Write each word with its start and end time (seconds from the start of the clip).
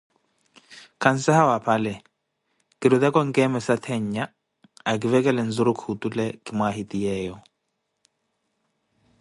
Kansahau 1.05 1.49
aphale, 1.57 1.91
kirutaka 2.79 3.17
onikeemesa 3.23 3.71
opheya 3.77 4.23
akivekele 4.91 5.41
mwanakhu 5.43 5.85
otule 5.93 6.25
ki 6.43 6.51
mwaahitiyeeyo. 6.57 7.35